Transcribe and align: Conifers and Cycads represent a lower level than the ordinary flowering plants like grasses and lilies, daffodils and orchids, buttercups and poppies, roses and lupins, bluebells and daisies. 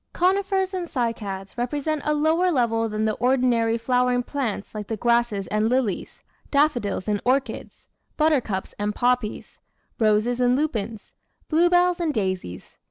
Conifers 0.13 0.73
and 0.73 0.87
Cycads 0.87 1.55
represent 1.59 2.01
a 2.05 2.15
lower 2.15 2.49
level 2.51 2.89
than 2.89 3.05
the 3.05 3.13
ordinary 3.17 3.77
flowering 3.77 4.23
plants 4.23 4.73
like 4.73 4.87
grasses 4.99 5.45
and 5.49 5.69
lilies, 5.69 6.23
daffodils 6.49 7.07
and 7.07 7.21
orchids, 7.23 7.87
buttercups 8.17 8.73
and 8.79 8.95
poppies, 8.95 9.59
roses 9.99 10.39
and 10.39 10.55
lupins, 10.55 11.13
bluebells 11.49 11.99
and 11.99 12.15
daisies. 12.15 12.79